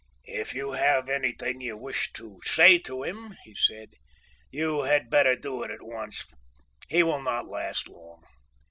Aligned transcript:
"If 0.25 0.55
you 0.55 0.71
have 0.71 1.09
anything 1.09 1.61
you 1.61 1.77
wish 1.77 2.11
to 2.13 2.39
say 2.43 2.79
to 2.79 3.03
him," 3.03 3.37
he 3.43 3.53
said, 3.53 3.91
"you 4.49 4.81
had 4.81 5.11
better 5.11 5.35
do 5.35 5.61
it 5.61 5.69
at 5.69 5.83
once; 5.83 6.25
he 6.89 7.03
will 7.03 7.21
not 7.21 7.45
last 7.47 7.87
long." 7.87 8.23